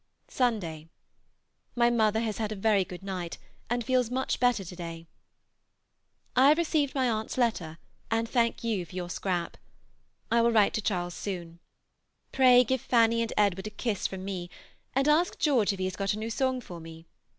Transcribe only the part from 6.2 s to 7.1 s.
I have received my